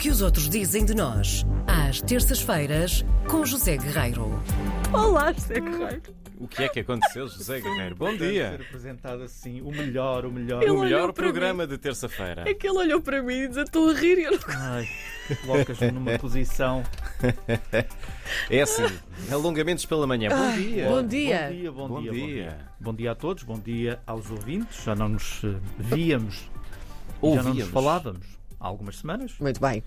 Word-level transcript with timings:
que 0.00 0.08
os 0.08 0.22
outros 0.22 0.48
dizem 0.48 0.82
de 0.82 0.94
nós, 0.94 1.44
às 1.66 2.00
terças-feiras, 2.00 3.04
com 3.28 3.44
José 3.44 3.76
Guerreiro. 3.76 4.32
Olá, 4.94 5.30
José 5.30 5.60
Guerreiro. 5.60 6.02
O 6.38 6.48
que 6.48 6.62
é 6.62 6.68
que 6.70 6.80
aconteceu, 6.80 7.28
José 7.28 7.60
Guerreiro? 7.60 7.96
Bom 7.96 8.16
Ser 8.16 8.30
dia! 8.32 8.54
apresentado 8.66 9.22
assim, 9.22 9.60
o 9.60 9.70
melhor, 9.70 10.24
o 10.24 10.32
melhor. 10.32 10.62
Ele 10.62 10.70
O 10.70 10.80
melhor 10.80 11.12
programa 11.12 11.66
de 11.66 11.76
terça-feira. 11.76 12.48
É 12.48 12.54
que 12.54 12.66
ele 12.66 12.78
olhou 12.78 13.02
para 13.02 13.22
mim 13.22 13.40
e 13.40 13.48
disse: 13.48 13.60
Estou 13.60 13.90
a 13.90 13.92
rir 13.92 14.16
e 14.16 14.22
eu 14.22 14.30
não 14.32 14.38
Ai, 14.48 14.88
colocas-me 15.44 15.90
numa 15.90 16.18
posição. 16.18 16.82
É 18.48 18.62
assim, 18.62 18.86
alongamentos 19.30 19.84
pela 19.84 20.06
manhã. 20.06 20.30
Bom 20.30 20.56
dia! 20.56 20.88
Bom 20.88 21.06
dia. 21.06 21.42
Bom 21.42 21.52
dia, 21.52 21.72
bom, 21.72 21.88
Bom 21.88 22.00
dia, 22.00 22.10
bom 22.10 22.16
dia. 22.16 22.26
dia. 22.26 22.58
Bom 22.80 22.94
dia 22.94 23.12
a 23.12 23.14
todos, 23.14 23.42
bom 23.42 23.58
dia 23.58 24.00
aos 24.06 24.30
ouvintes. 24.30 24.82
Já 24.82 24.94
não 24.94 25.10
nos 25.10 25.42
eh, 25.44 25.54
víamos, 25.78 26.36
já 26.36 27.28
não 27.28 27.34
nos 27.34 27.46
Ouvíamos. 27.48 27.72
falávamos 27.74 28.39
há 28.60 28.66
algumas 28.68 28.98
semanas. 28.98 29.32
Muito 29.40 29.60
bem. 29.60 29.82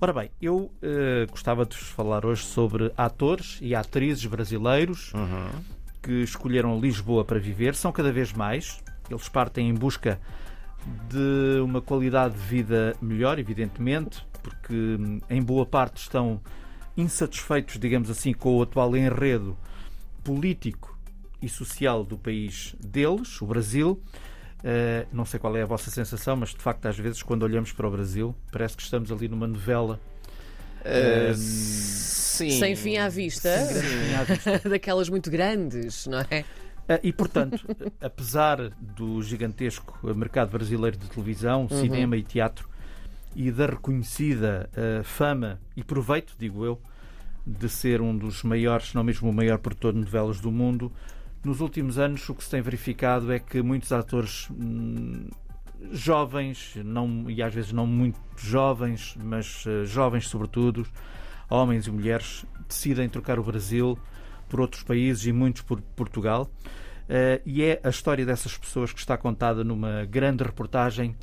Ora 0.00 0.12
bem, 0.12 0.30
eu 0.40 0.70
eh, 0.82 1.26
gostava 1.30 1.64
de 1.64 1.74
vos 1.76 1.88
falar 1.88 2.24
hoje 2.26 2.42
sobre 2.44 2.92
atores 2.96 3.58
e 3.62 3.74
atrizes 3.74 4.24
brasileiros 4.26 5.12
Uhum. 5.14 5.48
que 6.02 6.12
escolheram 6.22 6.78
Lisboa 6.78 7.24
para 7.24 7.38
viver. 7.38 7.74
São 7.74 7.90
cada 7.90 8.12
vez 8.12 8.32
mais. 8.32 8.82
Eles 9.10 9.28
partem 9.28 9.68
em 9.68 9.74
busca 9.74 10.20
de 11.08 11.60
uma 11.60 11.80
qualidade 11.80 12.34
de 12.34 12.40
vida 12.40 12.94
melhor, 13.02 13.38
evidentemente, 13.38 14.24
porque 14.42 14.72
hum, 14.72 15.20
em 15.28 15.42
boa 15.42 15.66
parte 15.66 15.96
estão 16.02 16.40
insatisfeitos, 16.96 17.78
digamos 17.78 18.08
assim, 18.10 18.32
com 18.32 18.56
o 18.56 18.62
atual 18.62 18.96
enredo 18.96 19.56
político 20.22 20.98
e 21.42 21.48
social 21.48 22.04
do 22.04 22.16
país 22.18 22.74
deles, 22.78 23.40
o 23.40 23.46
Brasil. 23.46 24.00
Eh, 24.62 25.06
não 25.12 25.24
sei 25.24 25.40
qual 25.40 25.56
é 25.56 25.62
a 25.62 25.66
vossa 25.66 25.90
sensação, 25.90 26.36
mas 26.36 26.50
de 26.50 26.58
facto, 26.58 26.86
às 26.86 26.98
vezes, 26.98 27.22
quando 27.22 27.42
olhamos 27.42 27.72
para 27.72 27.86
o 27.86 27.90
Brasil, 27.90 28.34
parece 28.52 28.76
que 28.76 28.82
estamos 28.82 29.10
ali 29.10 29.28
numa 29.28 29.46
novela. 29.46 29.98
Uh, 30.80 31.34
sim. 31.34 32.50
Sem 32.50 32.74
fim 32.74 32.96
à 32.96 33.08
vista, 33.08 33.50
Grande 33.50 34.14
à 34.14 34.24
vista. 34.24 34.60
daquelas 34.68 35.10
muito 35.10 35.30
grandes, 35.30 36.06
não 36.06 36.20
é? 36.20 36.44
Ah, 36.88 36.98
E, 37.02 37.12
portanto, 37.12 37.66
apesar 38.00 38.70
do 38.80 39.22
gigantesco 39.22 39.98
mercado 40.14 40.50
brasileiro 40.50 40.96
de 40.96 41.06
televisão, 41.08 41.68
cinema 41.68 42.16
e 42.16 42.22
teatro 42.22 42.68
e 43.36 43.50
da 43.50 43.66
reconhecida 43.66 44.70
fama 45.04 45.60
e 45.76 45.84
proveito, 45.84 46.34
digo 46.38 46.64
eu, 46.64 46.80
de 47.46 47.68
ser 47.68 48.00
um 48.00 48.16
dos 48.16 48.42
maiores, 48.42 48.88
se 48.88 48.94
não 48.94 49.04
mesmo 49.04 49.28
o 49.28 49.32
maior 49.32 49.58
produtor 49.58 49.92
de 49.92 50.00
novelas 50.00 50.40
do 50.40 50.50
mundo, 50.50 50.90
nos 51.44 51.60
últimos 51.60 51.98
anos 51.98 52.28
o 52.28 52.34
que 52.34 52.44
se 52.44 52.50
tem 52.50 52.60
verificado 52.62 53.32
é 53.32 53.38
que 53.38 53.62
muitos 53.62 53.92
atores 53.92 54.48
hum, 54.50 55.28
jovens, 55.90 56.74
não, 56.84 57.30
e 57.30 57.42
às 57.42 57.52
vezes 57.54 57.72
não 57.72 57.86
muito 57.86 58.18
jovens, 58.36 59.16
mas 59.22 59.64
ah, 59.66 59.84
jovens 59.84 60.28
sobretudo, 60.28 60.86
homens 61.48 61.86
e 61.86 61.90
mulheres, 61.90 62.44
decidem 62.68 63.08
trocar 63.08 63.38
o 63.38 63.42
Brasil 63.42 63.98
por 64.48 64.60
outros 64.60 64.82
países 64.82 65.26
e 65.26 65.32
muitos 65.32 65.62
por 65.62 65.80
Portugal. 65.80 66.50
Eh, 67.08 67.40
e 67.44 67.62
é 67.62 67.80
a 67.82 67.88
história 67.88 68.24
dessas 68.24 68.56
pessoas 68.56 68.92
que 68.92 69.00
está 69.00 69.16
contada 69.16 69.64
numa 69.64 70.04
grande 70.04 70.44
reportagem, 70.44 71.16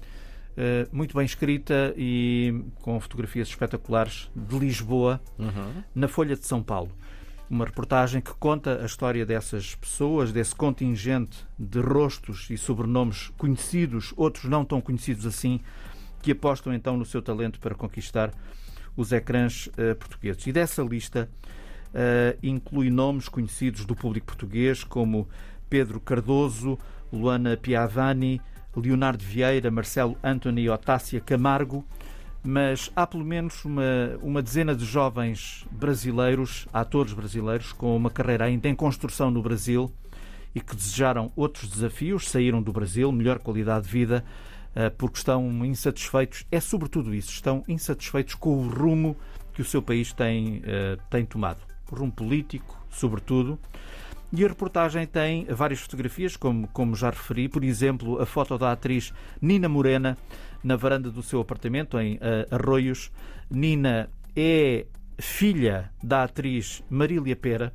eh, 0.58 0.86
muito 0.92 1.16
bem 1.16 1.26
escrita 1.26 1.94
e 1.96 2.62
com 2.81 3.00
fotografias 3.00 3.48
espetaculares 3.48 4.30
de 4.36 4.59
Lisboa, 4.59 5.22
Uhum. 5.40 5.84
na 5.96 6.08
Folha 6.09 6.36
de 6.36 6.46
São 6.46 6.62
Paulo. 6.62 6.92
Uma 7.50 7.64
reportagem 7.64 8.20
que 8.20 8.34
conta 8.34 8.81
a 8.81 8.86
história 8.86 9.26
dessas 9.26 9.73
pessoas, 9.73 10.34
desse 10.34 10.53
contingente 10.53 11.45
de 11.58 11.80
rostos 11.80 12.50
e 12.50 12.58
sobrenomes 12.58 13.31
conhecidos, 13.38 14.14
outros 14.17 14.45
não 14.45 14.66
tão 14.66 14.81
conhecidos 14.81 15.26
assim, 15.26 15.62
que 16.22 16.34
apostam 16.34 16.73
então 16.73 16.98
no 16.98 17.06
seu 17.06 17.22
talento 17.22 17.58
para 17.59 17.73
conquistar 17.73 18.34
os 18.98 19.14
ecrãs 19.14 19.70
eh, 19.78 19.94
portugueses. 19.94 20.45
E 20.45 20.52
dessa 20.52 20.84
lista 20.84 21.30
eh, 21.94 22.38
inclui 22.44 22.90
nomes 22.90 23.30
conhecidos 23.30 23.86
do 23.86 23.95
público 23.95 24.28
português 24.28 24.84
como 24.84 25.29
Pedro 25.69 26.02
Cardoso, 26.02 26.78
Luana 27.14 27.56
Piavani, 27.56 28.41
Leonardo 28.75 29.24
Vieira, 29.24 29.72
Marcelo 29.72 30.18
Anthony 30.22 30.64
e 30.64 30.69
Otácia 30.69 31.22
Camargo, 31.22 31.85
mas 32.47 32.90
há 32.96 33.06
pelo 33.06 33.25
menos 33.25 33.66
uma, 33.66 33.84
uma 34.22 34.41
dezena 34.41 34.74
de 34.74 34.85
jovens 34.85 35.66
brasileiros, 35.69 36.66
atores 36.72 37.12
brasileiros, 37.12 37.74
com 37.74 37.94
uma 37.94 38.09
carreira 38.09 38.46
ainda 38.46 38.69
em 38.69 38.74
construção 38.74 39.30
no 39.30 39.41
Brasil 39.41 39.91
e 40.56 40.62
que 40.62 40.74
desejaram 40.74 41.30
outros 41.35 41.69
desafios, 41.69 42.30
saíram 42.30 42.62
do 42.62 42.72
Brasil, 42.72 43.12
melhor 43.12 43.40
qualidade 43.40 43.88
de 43.88 43.91
vida, 43.91 44.24
eh, 44.74 44.90
porque 44.90 45.18
estão 45.18 45.66
insatisfeitos. 45.66 46.46
É 46.50 46.62
sobretudo 46.62 47.13
isso, 47.13 47.31
estão 47.31 47.66
insatisfeitos 47.68 48.35
com 48.35 48.59
o 48.59 48.69
rumo 48.69 49.18
que 49.53 49.62
o 49.62 49.66
seu 49.66 49.81
país 49.81 50.14
tem, 50.14 50.62
eh, 50.64 50.97
tem 51.09 51.25
tomado. 51.25 51.59
O 51.91 51.96
rumo 51.96 52.14
político, 52.14 52.81
sobretudo. 52.90 53.59
E 54.32 54.44
a 54.44 54.48
reportagem 54.48 55.06
tem 55.08 55.46
várias 55.46 55.80
fotografias, 55.80 56.36
como, 56.36 56.68
como 56.68 56.96
já 56.96 57.10
referi. 57.10 57.48
Por 57.48 57.64
exemplo, 57.64 58.22
a 58.22 58.26
foto 58.26 58.58
da 58.58 58.72
atriz 58.74 59.14
Nina 59.42 59.70
Morena 59.70 60.18
na 60.64 60.76
varanda 60.76 61.10
do 61.10 61.24
seu 61.24 61.40
apartamento 61.40 61.98
em 62.00 62.18
eh, 62.22 62.46
Arroios. 62.52 63.10
Nina 63.50 64.10
é 64.36 64.86
filha 65.18 65.90
da 66.04 66.24
atriz 66.24 66.84
Marília 66.90 67.36
Pera, 67.36 67.74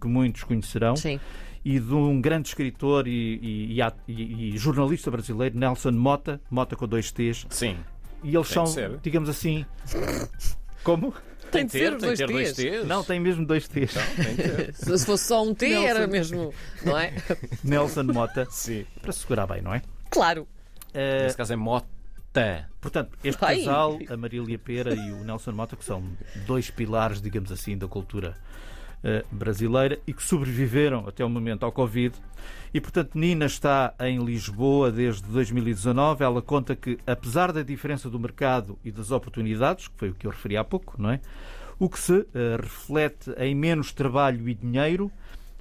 que 0.00 0.06
muitos 0.06 0.44
conhecerão 0.44 0.94
Sim. 0.94 1.18
e 1.64 1.80
de 1.80 1.94
um 1.94 2.20
grande 2.20 2.48
escritor 2.48 3.08
e, 3.08 3.74
e- 3.76 3.80
e 4.08 4.54
e- 4.54 4.56
jornalista 4.58 5.10
brasileiro, 5.10 5.58
Nelson 5.58 5.90
Mota, 5.92 6.40
Mota 6.50 6.76
com 6.76 6.86
dois 6.86 7.10
T's, 7.10 7.46
Sim. 7.50 7.76
e 8.22 8.34
eles 8.36 8.48
Tem 8.48 8.66
são, 8.66 8.98
digamos 9.02 9.28
assim, 9.28 9.64
como? 10.84 11.12
Tem 11.52 11.66
de 11.66 11.72
ser 11.72 11.96
dois 11.96 12.18
que 12.18 12.26
ter 12.26 12.32
dois 12.32 12.52
T's. 12.52 12.56
T's. 12.80 12.86
Não, 12.86 13.04
tem 13.04 13.20
mesmo 13.20 13.46
dois 13.46 13.68
T's. 13.68 13.92
Ter. 13.92 14.74
Se 14.74 14.98
se 14.98 15.06
fosse 15.06 15.24
só 15.26 15.42
um 15.44 15.54
T, 15.54 15.68
Nelson. 15.68 15.86
era 15.88 16.06
mesmo. 16.06 16.54
Não 16.84 16.98
é? 16.98 17.12
Nelson 17.62 18.02
Mota, 18.04 18.46
Sim. 18.50 18.84
para 19.00 19.12
segurar 19.12 19.46
bem, 19.46 19.62
não 19.62 19.74
é? 19.74 19.82
Claro. 20.10 20.46
Eh, 20.94 21.24
Nesse 21.24 21.36
caso 21.36 21.52
é 21.52 21.56
Mota. 21.56 21.86
portanto, 22.80 23.16
este 23.22 23.44
Ai. 23.44 23.58
casal, 23.58 23.98
a 24.08 24.16
Marília 24.16 24.58
Pera 24.58 24.94
e 24.94 25.12
o 25.12 25.24
Nelson 25.24 25.52
Mota, 25.52 25.76
que 25.76 25.84
são 25.84 26.02
dois 26.46 26.70
pilares, 26.70 27.20
digamos 27.20 27.52
assim, 27.52 27.76
da 27.76 27.86
cultura 27.86 28.34
brasileira 29.30 29.98
e 30.06 30.12
que 30.12 30.22
sobreviveram 30.22 31.06
até 31.08 31.24
o 31.24 31.28
momento 31.28 31.64
ao 31.64 31.72
Covid. 31.72 32.14
E, 32.74 32.80
portanto, 32.80 33.18
Nina 33.18 33.46
está 33.46 33.94
em 34.00 34.24
Lisboa 34.24 34.90
desde 34.90 35.24
2019. 35.24 36.24
Ela 36.24 36.40
conta 36.40 36.74
que, 36.74 36.98
apesar 37.06 37.52
da 37.52 37.62
diferença 37.62 38.08
do 38.08 38.18
mercado 38.18 38.78
e 38.84 38.90
das 38.90 39.10
oportunidades, 39.10 39.88
que 39.88 39.94
foi 39.96 40.08
o 40.10 40.14
que 40.14 40.26
eu 40.26 40.30
referi 40.30 40.56
há 40.56 40.64
pouco, 40.64 41.00
não 41.00 41.10
é? 41.10 41.20
O 41.78 41.88
que 41.88 41.98
se 41.98 42.26
eh, 42.34 42.56
reflete 42.60 43.30
em 43.36 43.54
menos 43.54 43.92
trabalho 43.92 44.48
e 44.48 44.54
dinheiro, 44.54 45.10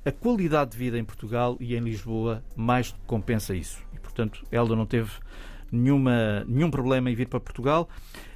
a 0.06 0.12
qualidade 0.12 0.72
de 0.72 0.78
vida 0.78 0.97
em 0.97 1.03
Portugal 1.03 1.57
e 1.59 1.75
em 1.75 1.80
Lisboa 1.80 2.44
mais 2.56 2.96
compensa 3.06 3.53
isso. 3.53 3.80
E, 3.94 4.00
portanto, 4.00 4.46
ela 4.51 4.75
não 4.75 4.85
teve 4.85 5.12
nenhuma, 5.72 6.46
nenhum 6.47 6.72
problema 6.72 7.09
em 7.09 7.16
vir 7.16 7.28
para 7.28 7.40
Portugal. 7.40 7.90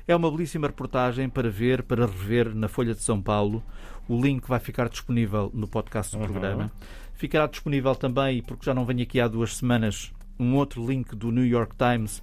É 0.07 0.15
uma 0.15 0.29
belíssima 0.29 0.67
reportagem 0.67 1.27
para 1.27 1.49
ver, 1.49 1.81
para 1.81 2.05
rever 2.05 2.53
na 2.53 2.67
Folha 2.67 2.93
de 2.93 3.01
São 3.01 3.19
Paulo. 3.19 3.63
O 4.07 4.21
link 4.21 4.47
vai 4.47 4.59
ficar 4.59 4.87
disponível 4.87 5.49
no 5.53 5.67
podcast 5.67 6.15
do 6.15 6.23
programa. 6.23 6.71
Ficará 7.13 7.47
disponível 7.47 7.95
também, 7.95 8.43
porque 8.43 8.65
já 8.65 8.73
não 8.73 8.85
venho 8.85 9.01
aqui 9.01 9.19
há 9.19 9.27
duas 9.27 9.55
semanas, 9.55 10.13
um 10.39 10.55
outro 10.55 10.85
link 10.85 11.15
do 11.15 11.31
New 11.31 11.45
York 11.45 11.75
Times 11.75 12.21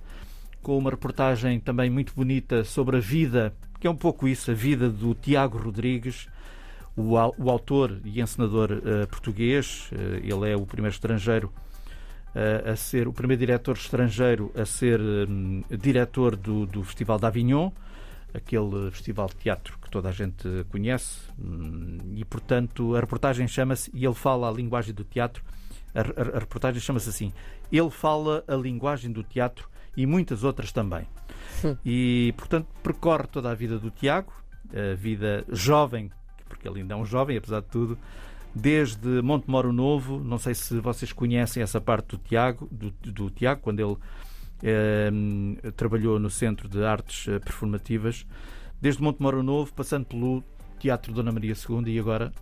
com 0.62 0.78
uma 0.78 0.91
reportagem 0.91 1.59
também 1.59 1.91
muito 1.91 2.15
bonita 2.15 2.62
sobre 2.62 2.97
a 2.97 3.00
vida, 3.00 3.53
que 3.81 3.87
é 3.87 3.91
um 3.91 3.97
pouco 3.97 4.28
isso, 4.28 4.50
a 4.53 4.54
vida 4.54 4.88
do 4.88 5.12
Tiago 5.12 5.59
Rodrigues, 5.59 6.28
o, 6.97 7.15
o 7.15 7.50
autor 7.50 8.00
e 8.04 8.21
encenador 8.21 8.71
eh, 8.71 9.06
português. 9.06 9.91
Eh, 9.92 10.21
ele 10.22 10.50
é 10.50 10.56
o 10.56 10.65
primeiro 10.65 10.94
estrangeiro 10.94 11.53
a 12.70 12.76
ser, 12.76 13.06
o 13.09 13.12
primeiro 13.12 13.41
diretor 13.41 13.76
estrangeiro 13.76 14.50
a 14.56 14.65
ser 14.65 15.00
hum, 15.00 15.62
diretor 15.70 16.34
do, 16.37 16.66
do 16.66 16.82
Festival 16.82 17.19
de 17.19 17.26
Avignon, 17.26 17.70
aquele 18.34 18.91
festival 18.91 19.27
de 19.28 19.34
teatro 19.36 19.78
que 19.83 19.91
toda 19.91 20.09
a 20.09 20.12
gente 20.12 20.48
conhece. 20.71 21.21
Hum, 21.39 21.98
E, 22.16 22.24
portanto, 22.24 22.97
a 22.97 23.01
reportagem 23.01 23.47
chama-se, 23.47 23.91
e 23.92 24.04
ele 24.04 24.15
fala 24.15 24.48
a 24.48 24.53
linguagem 24.53 24.95
do 24.95 25.04
teatro, 25.04 25.45
a, 25.95 26.01
a- 26.01 26.36
a 26.36 26.39
reportagem 26.41 26.80
chama-se 26.80 27.09
assim: 27.10 27.33
Ele 27.71 27.91
fala 27.91 28.42
a 28.48 28.54
linguagem 28.54 29.12
do 29.12 29.22
teatro 29.22 29.68
e 29.95 30.07
muitas 30.07 30.42
outras 30.42 30.72
também. 30.72 31.07
E, 31.84 32.33
portanto, 32.36 32.66
percorre 32.83 33.27
toda 33.27 33.51
a 33.51 33.54
vida 33.54 33.78
do 33.78 33.91
Tiago, 33.91 34.33
a 34.72 34.95
vida 34.95 35.45
jovem, 35.51 36.10
porque 36.48 36.66
ele 36.66 36.80
ainda 36.80 36.95
é 36.95 36.97
um 36.97 37.04
jovem, 37.04 37.36
apesar 37.36 37.60
de 37.60 37.66
tudo, 37.66 37.98
desde 38.54 39.22
Montemoro 39.22 39.72
Novo. 39.72 40.19
Não 40.19 40.39
sei 40.39 40.54
se 40.54 40.78
vocês 40.81 41.13
conhecem 41.13 41.63
essa 41.63 41.81
parte 41.81 42.09
do 42.09 42.19
Tiago, 42.19 42.69
do, 42.71 42.91
do 42.91 43.31
Tiago 43.31 43.60
quando 43.63 43.81
ele 43.81 43.97
eh, 44.63 45.10
trabalhou 45.77 46.19
no 46.19 46.31
Centro 46.31 46.69
de 46.69 46.84
Artes 46.84 47.27
eh, 47.28 47.39
Performativas, 47.39 48.27
desde 48.81 49.03
Montemoro 49.03 49.43
Novo, 49.43 49.72
passando 49.72 50.07
pelo 50.07 50.43
Teatro 50.78 51.13
Dona 51.13 51.33
Maria 51.33 51.54
II 51.54 51.93
e 51.93 51.99
agora 51.99 52.33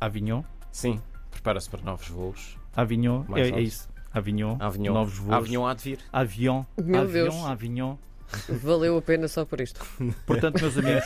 Avignon. 0.00 0.42
Sim. 0.72 1.00
Prepara-se 1.30 1.68
para 1.68 1.82
novos 1.82 2.08
voos. 2.08 2.58
Avignon, 2.74 3.24
é, 3.34 3.50
é 3.50 3.60
isso. 3.60 3.88
Avignon, 4.12 4.56
Avignon. 4.60 4.94
novos 4.94 5.18
voos. 5.18 5.32
Avignon 5.32 5.66
há 5.66 5.74
de 5.74 5.82
vir. 5.82 5.98
Avião, 6.12 6.66
Meu 6.76 7.06
Deus. 7.06 7.34
Avignon. 7.44 7.96
Valeu 8.48 8.98
a 8.98 9.02
pena 9.02 9.28
só 9.28 9.44
por 9.44 9.60
isto. 9.60 9.84
Portanto, 10.26 10.60
meus 10.60 10.76
amigos, 10.76 11.04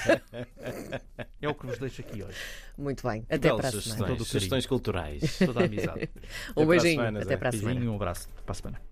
é 1.46 1.48
o 1.48 1.54
que 1.54 1.66
vos 1.66 1.78
deixo 1.78 2.00
aqui 2.00 2.22
hoje. 2.22 2.36
Muito 2.76 3.06
bem. 3.06 3.24
Até 3.28 3.38
Belas 3.48 3.60
para 3.60 3.78
a 3.78 3.82
semana. 3.82 4.18
sugestões, 4.24 4.66
culturais. 4.66 5.38
Toda 5.38 5.60
a 5.60 5.64
amizade. 5.64 6.08
Um 6.50 6.54
para 6.54 6.62
a 6.62 6.66
beijinho. 6.66 6.94
semana. 6.96 7.22
Até 7.22 7.36
para 7.36 7.48
a 7.48 7.52
semana. 7.52 7.68
Beijinho 7.74 7.90
e 7.90 7.92
um 7.92 7.96
abraço. 7.96 8.28
Para 8.44 8.52
a 8.52 8.54
semana. 8.54 8.89